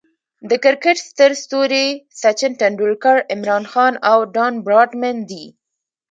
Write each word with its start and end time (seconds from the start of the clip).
د 0.49 0.51
کرکټ 0.63 0.97
ستر 1.09 1.31
ستوري 1.43 1.87
سچن 2.21 2.51
ټندولکر، 2.61 3.17
عمران 3.33 3.63
خان، 3.71 3.93
او 4.11 4.17
ډان 4.35 4.53
براډمن 4.65 5.17
دي. 5.29 5.45